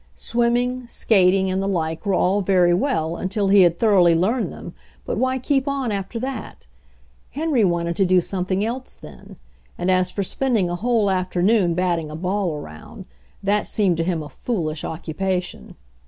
Swimming, 0.15 0.87
skat 0.87 1.25
12 1.29 1.29
HENRY 1.29 1.29
FORD'S 1.29 1.29
OWN 1.29 1.29
STORY 1.29 1.39
ing 1.39 1.51
and 1.51 1.61
the 1.61 1.75
like 1.77 2.05
were 2.07 2.13
all 2.15 2.41
very 2.41 2.73
well 2.73 3.17
until 3.17 3.47
he 3.49 3.61
had 3.61 3.77
thoroughly 3.77 4.15
learned 4.15 4.51
them, 4.51 4.73
but 5.05 5.19
why 5.19 5.37
keep 5.37 5.67
on 5.67 5.91
after 5.91 6.17
that? 6.19 6.65
Henry 7.29 7.63
wanted 7.63 7.95
to 7.97 8.05
do 8.07 8.19
something 8.19 8.65
else 8.65 8.95
then. 8.95 9.35
And 9.77 9.91
as 9.91 10.09
for 10.09 10.23
spending 10.23 10.71
a 10.71 10.75
whole 10.75 11.11
afternoon 11.11 11.75
batting 11.75 12.09
a 12.09 12.15
ball 12.15 12.51
around, 12.55 13.05
that 13.43 13.67
seemed 13.67 13.97
to 13.97 14.03
him 14.03 14.23
a 14.23 14.29
foolish 14.29 14.81
occu 14.81 15.13
pation. 15.15 15.75